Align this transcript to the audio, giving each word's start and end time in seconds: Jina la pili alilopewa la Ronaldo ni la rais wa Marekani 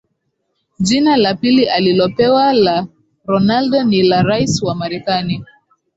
Jina 0.79 1.17
la 1.17 1.33
pili 1.35 1.69
alilopewa 1.69 2.53
la 2.53 2.87
Ronaldo 3.25 3.83
ni 3.83 4.03
la 4.03 4.21
rais 4.23 4.63
wa 4.63 4.75
Marekani 4.75 5.43